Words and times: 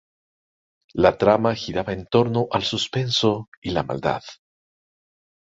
La 1.05 1.11
trama 1.23 1.51
giraba 1.63 1.93
en 1.97 2.07
torno 2.07 2.47
al 2.49 2.63
suspenso 2.63 3.49
y 3.61 3.69
la 3.69 3.83
maldad. 3.83 4.23